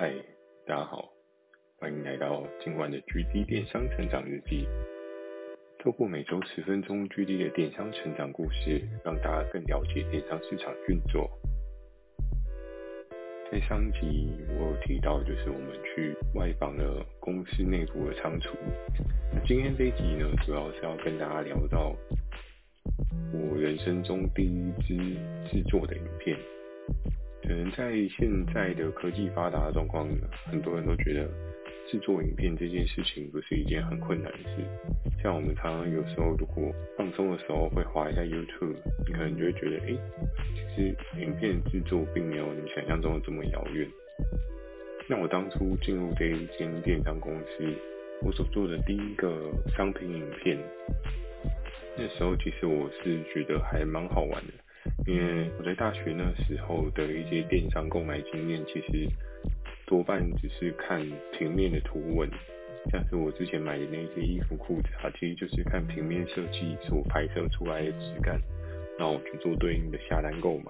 [0.00, 0.14] 嗨，
[0.64, 1.10] 大家好，
[1.80, 4.64] 欢迎来到今晚的 GD 电商成长日记。
[5.80, 11.28] 透过每周十分钟 GD 的电商成长故事，让大家更了解电商市场运作。
[13.50, 18.56] 在上集我有提到，就是我们去外访了公司内部的仓储。
[19.34, 21.92] 那今天这一集呢，主要是要跟大家聊到
[23.32, 24.96] 我人生中第一支
[25.50, 26.38] 制作的影片。
[27.48, 30.06] 可能在现在的科技发达的状况，
[30.44, 31.26] 很多人都觉得
[31.90, 34.62] 制作影片这件事情不是一件很困难的事。
[35.22, 38.76] 像我们常常有时候如果放松的时候会滑一下 YouTube，
[39.06, 39.96] 你可能就会觉得，哎、
[40.54, 43.88] 其实影片制作并没有你想象中的这么遥远。
[45.08, 47.64] 那我当初进入这一间电商公司，
[48.20, 50.58] 我所做的第一个商品影片，
[51.96, 54.52] 那时候其实我是觉得还蛮好玩的。
[55.08, 59.08] 因为我在大学那时候的一些电商购买经验，其实
[59.86, 61.00] 多半只是看
[61.32, 62.28] 平面的图文，
[62.92, 68.38] 像是我之前买的那些衣服裤子啊，其实就是看平面设计所拍摄出来的质感，
[68.98, 70.64] 然后去做对应的下单购买。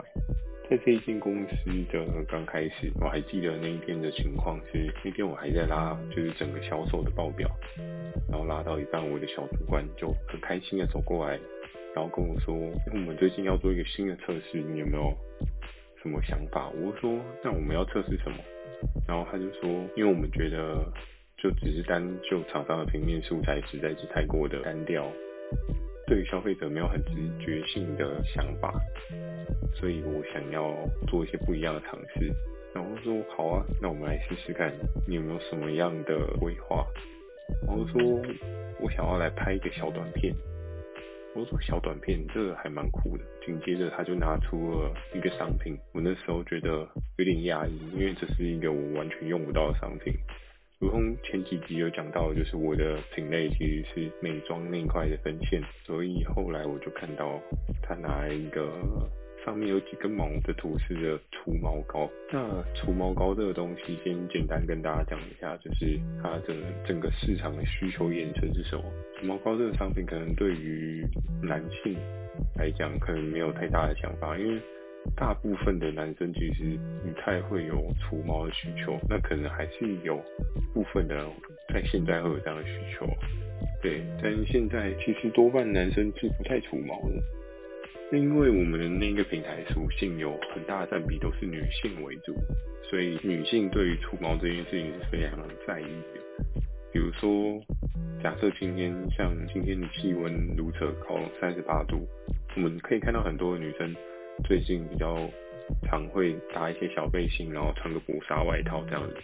[0.71, 1.57] 在这一间公司
[1.91, 7.51] 的刚开始，我还记得那一天的情况是，那天我还在拉，就是整个销售的报表，
[8.31, 11.41] 然后拉到一半，我的小主管就很开心的走过来。
[11.99, 15.13] 然后跟我说，因为我们最近要做一个新的测试，你有没有
[16.01, 16.69] 什么想法？
[16.69, 18.39] 我说，那我们要测试什么？
[19.09, 20.79] 然后他就说，因为我们觉得
[21.37, 25.11] 就只是单就厂商的平面素材实在是太过的单调，
[26.07, 28.81] 对于消费者没有很直觉性的想法，
[29.75, 30.73] 所以我想要
[31.09, 32.33] 做一些不一样的尝试。
[32.73, 34.73] 然后说，好啊，那我们来试试看，
[35.09, 36.87] 你有没有什么样的规划？
[37.67, 38.01] 然后说，
[38.79, 40.33] 我想要来拍一个小短片。
[41.39, 43.23] 我说小短片，这还蛮酷的。
[43.47, 50.13] 紧接着他就拿出了一个商品，我那时候觉得有点压抑，因为这是一个我完全用不到的商品。
[50.81, 57.41] 如同前几集有讲到，就是我的品类其实是美妆那一块的分线，所以后来我就看到
[57.83, 58.69] 他拿一个。
[59.49, 62.07] 上面有几根毛的图示的除毛膏。
[62.31, 66.55] 那除毛膏这个东西，先简单跟大家讲一下，就是它的
[66.87, 68.85] 整个市场的需求延伸是什么？
[69.19, 71.03] 除毛膏这个商品，可能对于
[71.43, 71.97] 男性
[72.59, 74.61] 来讲，可能没有太大的想法，因为
[75.17, 78.99] 大部分的男生其实不太会有除毛的需求。
[79.09, 80.23] 那可能还是有
[80.75, 81.27] 部分的
[81.73, 83.07] 在现在会有这样的需求，
[83.81, 84.03] 对。
[84.23, 87.15] 但是现在其实多半男生是不太除毛的。
[88.11, 92.35] 因为我们的那个平台属性有很大的占比都是女性为主，
[92.89, 96.21] 所以女性对于出毛这件事情是非常在意的。
[96.91, 97.61] 比如说，
[98.23, 102.09] 假设今天像今天的气温如此高，三十八度，
[102.57, 103.95] 我们可以看到很多女生
[104.45, 105.15] 最近比较
[105.89, 109.15] 常会搭一些小背心，然后穿个薄纱外套这样子。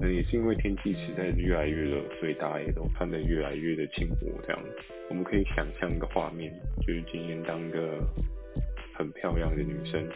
[0.00, 4.62] 那也是因为天气实在是越来越热，所以大家也都穿得越来越的轻薄这样。
[5.08, 6.52] 我们可以想象一个画面，
[6.86, 7.98] 就是今天当个
[8.94, 10.06] 很漂亮的女生，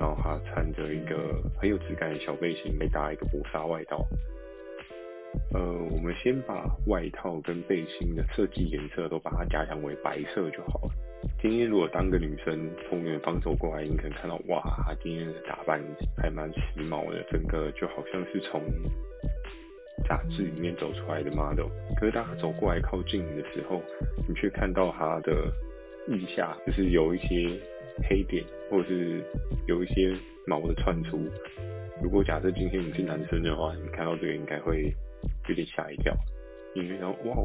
[0.00, 4.04] 然后她穿着一个很有质感的小背心，再搭一个薄纱外套。
[5.54, 5.60] 呃，
[5.92, 10.90] 我们先把外套跟背心的设计颜色都把它加强为白色就好了。
[11.40, 15.80] 今天如果当个女生从远方走过来，你可能看到哇，她今天的打扮
[16.16, 18.62] 还蛮时髦的，整个就好像是从
[20.08, 23.82] 杂志里面走出来的 model，可是当他走过来靠近你的时候，
[24.26, 25.52] 你却看到他的
[26.08, 27.58] 腋下就是有一些
[28.08, 29.22] 黑点，或者是
[29.66, 30.16] 有一些
[30.46, 31.18] 毛的窜出。
[32.02, 34.90] 如果假设今天你是男生的话，你看到这个应该会
[35.48, 36.14] 有点吓一跳，
[36.74, 37.36] 因为然后哇，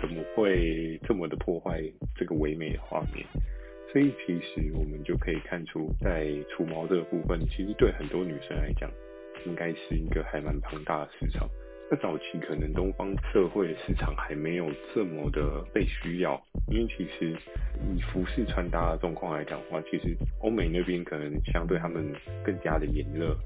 [0.00, 1.82] 怎么会这么的破坏
[2.16, 3.26] 这个唯美的画面？
[3.92, 8.88] 所以其实我们就可以看出，在除毛这个部分，其实对很多女生来讲，
[9.46, 11.48] 应该是一个还蛮庞大的市场。
[11.90, 17.32] 在早期，可能东方社会的市场还没有这么的被需要，因为其实
[17.96, 22.14] 以服饰穿搭的状况来讲的话，其实欧美那边可能相对他们
[22.44, 23.36] 更加的炎热，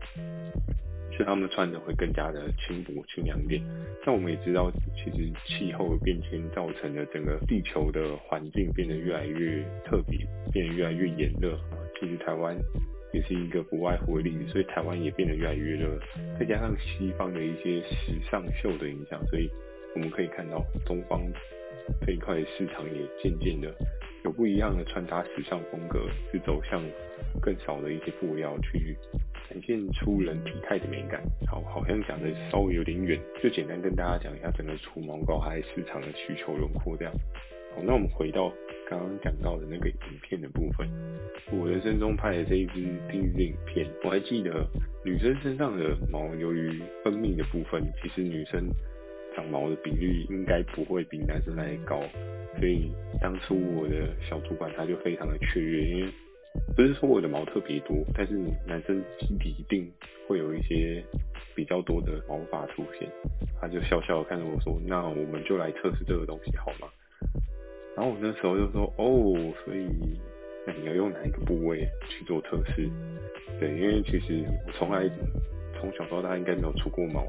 [1.17, 3.63] 所以他们穿的会更加的轻薄、清凉点。
[4.05, 10.19] 那我们也知道，其实气候的变迁造成了整个地球的环境变得越来越特别，
[10.53, 11.59] 变得越来越炎热。
[11.99, 12.57] 其实台湾。
[13.15, 15.97] 也是一个不外乎的例子，所以台湾也变得越来越热，
[16.37, 19.49] 再加上西方的一些时尚秀的影响，所以
[19.95, 21.22] 我们可以看到东方
[22.07, 23.72] 这一块市场也渐渐的
[24.25, 26.83] 有不一样的穿搭时尚风格，是走向
[27.41, 28.97] 更少的一些布料去
[29.48, 31.22] 展现出人体态的美感。
[31.47, 37.13] 好，好像讲的稍微有点远，就简单跟大家讲一下整个除毛膏还市场的需求轮廓这样。
[37.75, 38.51] 好，那我们回到
[38.89, 40.89] 刚刚讲到的那个影片的部分，
[41.53, 42.75] 我人生中拍的这一支
[43.10, 44.66] 第一支影片，我还记得
[45.04, 48.69] 女生身上的毛由于分泌的部分，其实女生
[49.34, 52.01] 长毛的比率应该不会比男生来高，
[52.59, 52.91] 所以
[53.21, 56.13] 当初我的小主管他就非常的雀跃，因为
[56.77, 58.34] 不是说我的毛特别多，但是
[58.66, 59.91] 男生身体一定
[60.28, 61.03] 会有一些
[61.54, 63.09] 比较多的毛发出现，
[63.60, 66.89] 他就笑笑看着我说：“那我们就来测试这个东西好吗？”
[67.97, 69.34] 然后我那时候就说：“哦，
[69.65, 69.86] 所以
[70.66, 72.89] 那你要用哪一个部位去做测试？”
[73.60, 75.09] 对，因为其实我从来
[75.78, 77.25] 从小到大应该没有出过毛。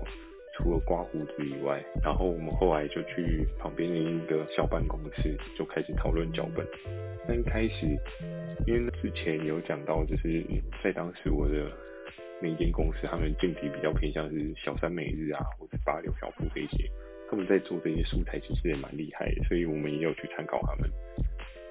[0.55, 6.65] 除了刮胡子以外，然后我们后来就去旁边的一个小办公室，就开始讨论脚本。
[7.27, 7.85] 但一开始，
[8.65, 10.41] 因为之前有讲到，就是
[10.81, 11.69] 在当时我的
[12.41, 16.89] 那间公司，他们竞品比较偏向是小三美日啊，或者八六小铺这些，
[17.29, 20.89] 他们在做这些素材其实也蛮厉害的，所以我们也有去参考他们。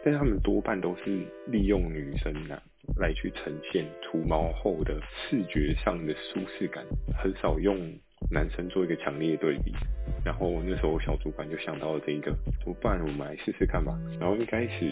[0.05, 1.05] 但他们多半都是
[1.47, 2.63] 利用女生啊
[2.99, 6.85] 来去呈现除毛后的视觉上的舒适感，
[7.17, 7.79] 很少用。
[8.35, 9.73] 男生做一个强烈的对比，
[10.25, 13.01] 然后那时候小主管就想到了这一个，怎么办？
[13.01, 13.97] 我们来试试看吧。
[14.19, 14.91] 然后一开始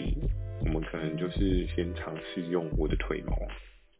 [0.61, 3.37] 我们可能就是先尝试用我的腿毛，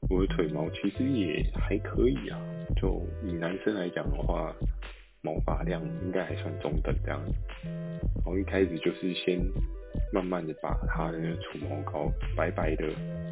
[0.09, 2.39] 我的腿毛其实也还可以啊，
[2.77, 4.55] 就以男生来讲的话，
[5.21, 7.21] 毛发量应该还算中等这样。
[7.63, 9.37] 然后一开始就是先
[10.13, 12.87] 慢慢的把他的那个除毛膏白白的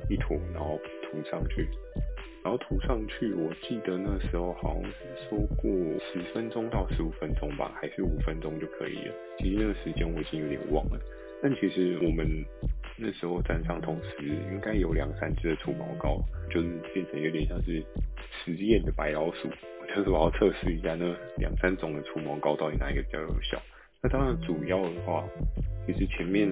[0.09, 1.65] 一坨，然后涂上去。
[2.43, 5.69] 然后涂上去，我记得那时候好像是说过
[6.11, 9.13] 十分钟到十五分钟吧，还是五分钟就可以了。
[9.37, 10.99] 其实那个时间我已经有点忘了。
[11.43, 12.27] 但其实我们
[12.97, 16.19] 那时候站上同时，应该有两三支的除毛膏，
[16.49, 17.83] 就是变成有点像是
[18.43, 19.47] 实验的白老鼠，
[19.95, 21.05] 就是我要测试一下那
[21.37, 23.59] 两三种的除毛膏到底哪一个比较有效。
[24.01, 25.27] 那当然主要的话，
[25.85, 26.51] 其实前面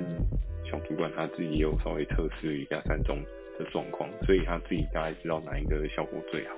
[0.70, 3.18] 小主管他自己也有稍微测试一下三种。
[3.60, 6.56] 的状况，所以他自己大概知道哪一个效果最好。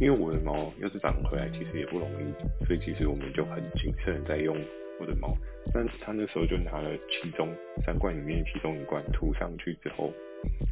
[0.00, 4.56] 因为我的毛要是长回来，其实也不容易，所以其实我们就很谨慎在用
[4.98, 5.36] 我的毛。
[5.72, 7.54] 但他那时候就拿了其中
[7.84, 10.12] 三罐里面其中一罐涂上去之后，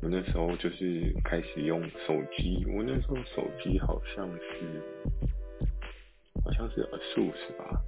[0.02, 4.82] 我那时候就是开始用手机，我那时候手机好像是
[6.42, 7.80] 好像是 ASUS 吧。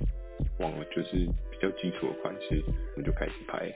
[0.60, 1.26] 忘了，就是
[1.58, 2.62] 比较基础的款式，
[2.94, 3.68] 我们就开始拍，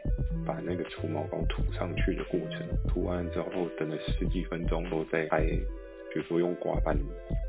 [0.47, 2.63] 把那个除毛膏涂上去的过程。
[2.87, 6.97] 涂完之后，等了十几分钟，后再拍，比如说用刮板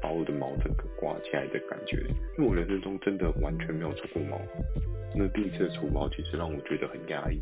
[0.02, 1.98] 把我的毛整个刮起来的感觉。
[2.38, 4.42] 因为我人生中真的完全没有除过毛，
[5.16, 7.40] 那第一次的除毛其实让我觉得很压抑，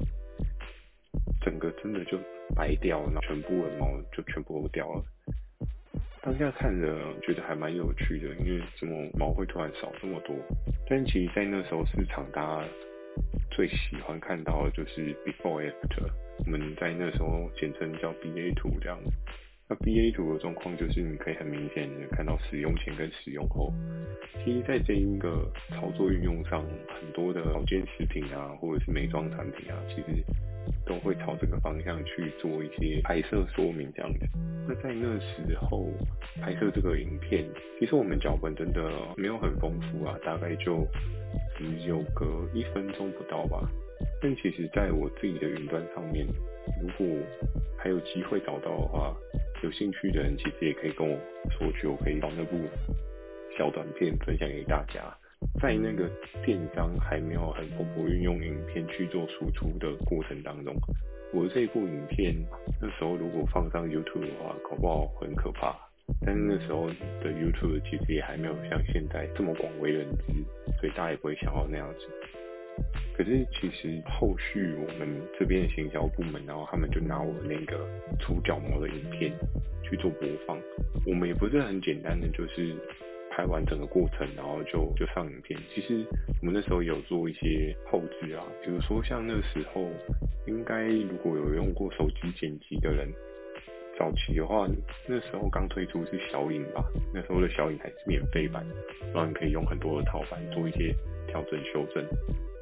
[1.39, 2.17] 整个真的就
[2.53, 5.03] 白掉，然后全部的毛就全部都掉了。
[6.23, 10.35] 当下看着觉得还蛮有趣的，因为怎么毛会突然少这么多？
[10.87, 12.67] 但其实，在那时候市场，大家
[13.49, 16.05] 最喜欢看到的就是 before after，
[16.45, 18.99] 我们在那时候简称叫 BA 图这样。
[19.67, 23.73] 那 BA 图的状况就是，你可以很明显的看到使用前跟使用后。
[24.45, 30.23] 其实，在这一个操作运用上，很多的保健食品啊，或者是美妆产品啊，其实。
[30.85, 34.19] 都会朝这个方向去做一些拍摄说明这样子。
[34.67, 35.89] 那在那时候
[36.41, 37.45] 拍摄这个影片，
[37.79, 40.85] 其实我们脚本真的没有很丰富啊，大概就
[41.57, 43.67] 只有个一分钟不到吧。
[44.21, 46.25] 但其实在我自己的云端上面，
[46.81, 47.07] 如果
[47.77, 49.15] 还有机会找到的话，
[49.63, 51.17] 有兴趣的人其实也可以跟我
[51.51, 52.57] 说去，我可以把那部
[53.57, 55.15] 小短片分享给大家。
[55.61, 56.09] 在那个
[56.43, 60.75] 电商还没有很蓬勃运用影片去做输出的过程当中，
[61.33, 62.35] 我这部影片
[62.81, 65.75] 那时候如果放上 YouTube 的话，搞不好很可怕。
[66.25, 66.89] 但是那时候
[67.23, 70.33] 的 YouTube 其实也还没有像现在这么广为人知，
[70.79, 72.07] 所以大家也不会想要那样子。
[73.15, 75.07] 可是其实后续我们
[75.39, 77.87] 这边的行销部门，然后他们就拿我那个
[78.19, 79.31] 除脚毛的影片
[79.83, 80.57] 去做播放，
[81.05, 82.75] 我们也不是很简单的就是。
[83.31, 85.57] 拍完整个过程，然后就就上影片。
[85.73, 86.05] 其实
[86.41, 89.89] 我们那时候有做一些后置啊，比如说像那时候，
[90.45, 93.07] 应该如果有用过手机剪辑的人，
[93.97, 94.67] 早期的话，
[95.07, 96.83] 那时候刚推出是小影吧，
[97.13, 98.65] 那时候的小影还是免费版，
[99.13, 100.93] 然后你可以用很多的套版做一些
[101.27, 102.05] 调整修正。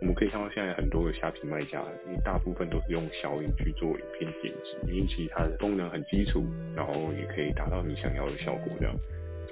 [0.02, 8.96] 我们可以看到现在很多的虾皮卖家，因为大部分都是用小影去做影片剪辑，因为其他的功能很基础，然后也可以达到你想要的效果这样。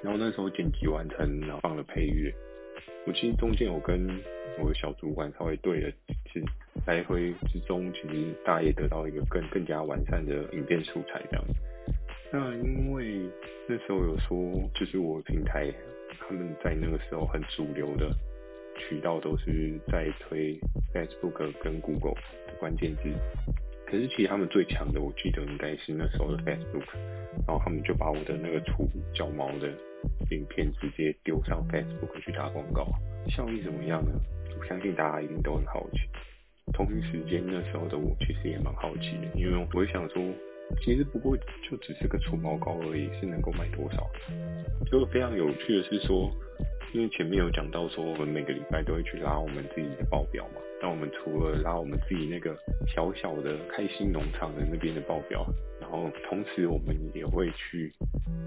[0.02, 2.32] 然后那时候剪辑完成，然后放了配乐。
[3.06, 4.06] 我其实中间有跟
[4.58, 6.44] 我的小主管稍微对了几次，
[6.86, 11.44] 来回之中，其实大家也得到一个更更加完善的影片素材这样。
[12.30, 13.28] 那因为
[13.66, 14.36] 那时候有说，
[14.74, 15.72] 就是我平台
[16.20, 18.10] 他们在那个时候很主流的
[18.76, 20.58] 渠道都是在推
[20.92, 22.16] Facebook 跟 Google，
[22.60, 23.02] 关键字。
[23.90, 26.84] 可是其实他们最强的，我记得应该是那时候的 Facebook，
[27.46, 29.68] 然后他们就把我的那个土脚毛的
[30.30, 32.86] 影片直接丢上 Facebook 去打广告，
[33.30, 34.12] 效益怎么样呢？
[34.60, 36.00] 我相信大家一定都很好奇。
[36.74, 40.22] 同一时间那时候的我其实也蛮好奇的，因为我想说，
[40.82, 44.06] 其实不过就只是个除毛膏而已，是能够买多少？
[44.90, 46.30] 就非常有趣的是说，
[46.92, 50.60] 因为前面有讲到说，我们每个礼拜都会去拉我们自己的报表嘛。
[50.80, 55.44] 那我们除了拉我们自己那个小小的开心农场的那边的报表，
[55.80, 57.92] 然后同时我们也会去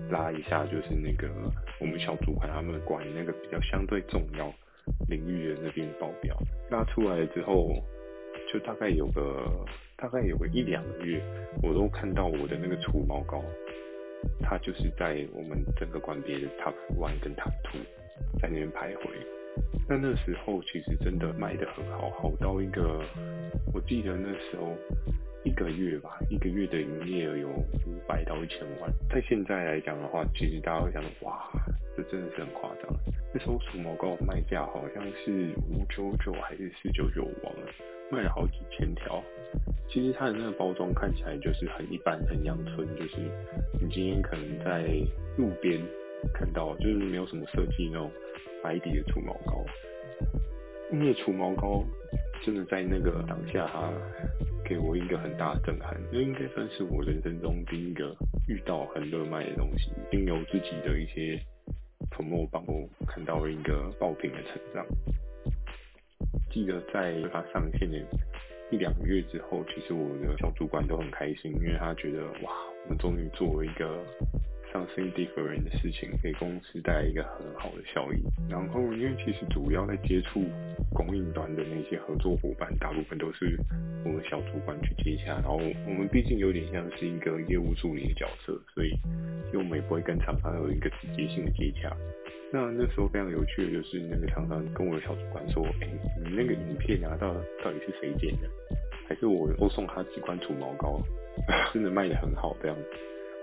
[0.10, 1.30] 拉一下，就是那个
[1.80, 4.52] 我们小主管他们管那个比较相对重要
[5.08, 6.36] 领域的那边的报表，
[6.70, 7.76] 拉出来之后，
[8.52, 9.46] 就大概有个
[9.98, 11.22] 大概有个一两个月，
[11.62, 13.44] 我都看到我的那个除毛膏，
[14.40, 17.82] 它就是在我们整个管别的 top one 跟 top two
[18.42, 19.10] 在那边徘徊。
[19.88, 23.04] 但那时候其实真的卖得很好，好到一个，
[23.74, 24.78] 我记得那时候
[25.44, 28.90] 一个月吧，一个月的营业额有五百到一千万。
[29.10, 31.50] 在现在来讲的话，其实大家会想，哇，
[31.98, 32.96] 这真的是很夸张。
[33.34, 37.68] 那时候除毛膏卖价好像是五九九还是四九九，忘了，
[38.10, 39.22] 卖了好几千条。
[39.90, 43.18] 其实它的那个包装看起来就是很一般，很阳春，就是
[43.82, 44.86] 你今天可能在
[45.38, 45.82] 路边
[46.34, 48.12] 看到，就是没有什么设计那种。
[48.64, 49.66] 白底的除毛膏，
[50.92, 51.84] 因为除毛膏
[52.46, 53.92] 真的在那个当下，它
[54.64, 58.16] 给我一个很大的震撼，那应该算是我人生中第一个
[58.48, 59.90] 遇到很热卖的东西。
[60.12, 61.42] 经由自己的一些
[62.16, 64.86] 粉末帮我看到了一个爆品的成长。
[66.52, 67.98] 记得在它上线的
[68.70, 74.06] 一两个月之后，其实我的小主管都很开心，因为他觉得哇，我们终于做了一个。
[74.74, 78.22] Something different 的事情，给公司带来一个很好的效益。
[78.50, 80.44] 然后，因为其实主要在接触
[80.94, 83.58] 供应端的那些合作伙伴，大部分都是
[84.06, 85.34] 我们小主管去接洽。
[85.34, 88.92] 然后，我们毕竟有点像是一个业务助理的角色，所以
[89.54, 91.96] 我们也不会跟厂商有一个直接性的接洽。
[92.54, 98.50] 那那时候非常有趣的就是，那个厂商跟我的小主管说：“哎、欸，你那个影片拿，到到底是谁剪的？
[99.08, 101.02] 还是我多送他几罐除毛膏，
[101.74, 102.84] 真的卖得很好这样子。”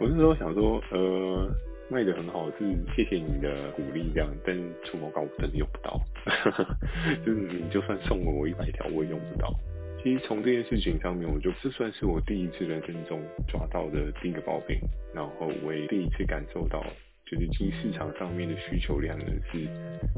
[0.00, 1.50] 我那时候想说，呃，
[1.90, 2.64] 卖得很好，是
[2.94, 6.00] 谢谢你的鼓励这样，但除毛膏我真的用不到，
[7.26, 9.52] 就是你就算送了我一百条，我也用不到。
[10.00, 14.78] 其实从这件事情上面，我就这算是我第一次人生中抓到的第一个爆品，
[15.12, 16.80] 然后我也第一次感受到，
[17.26, 19.66] 就是其实市场上面的需求量呢是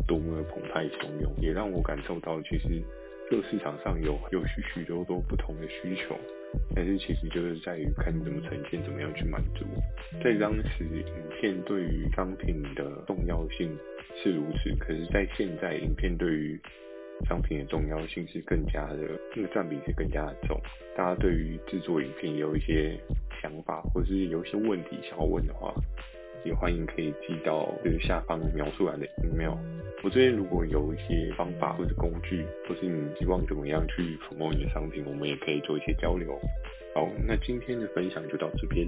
[0.07, 2.83] 多么的澎湃汹涌，也让我感受到其实
[3.31, 6.17] 这个市场上有有许许多多不同的需求。
[6.75, 9.65] 但是其实就是在于看你怎么呈现，怎么样去满足。
[10.23, 11.05] 在当时，影
[11.41, 13.71] 片对于商品的重要性
[14.21, 16.61] 是如此，可是，在现在，影片对于
[17.29, 20.61] 商品的重要性是更加的，那个占比是更加的重。
[20.97, 22.99] 大家对于制作影片有一些
[23.41, 25.73] 想法，或者是有一些问题想要问的话，
[26.45, 29.57] 也欢迎可以寄到就是下方描述栏的 email。
[30.03, 36.39] 我这边如果有一些方法或者工具，或是你希望怎么样去 promote 你的商品，我们也可以做一些交流。
[36.95, 38.87] 好，那今天的分享就到这边。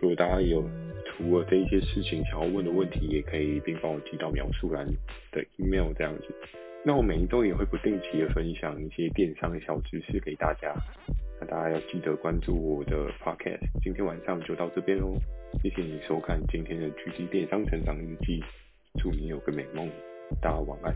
[0.00, 0.62] 如果大家有
[1.06, 4.86] 除了这一些事情想要问的问题，也可以并帮我寄到描述栏
[5.32, 6.24] 的 email 这样子。
[6.84, 10.74] 那我每一周也会不定期的分享一些电商的小知识给大家。
[11.46, 15.14] 大家要记得关注我的 podcast，今天晚上就到这边喽。
[15.62, 18.40] 谢谢你收看今天的《狙击电商成长日记》，
[19.00, 19.88] 祝你有个美梦，
[20.40, 20.94] 大家晚安。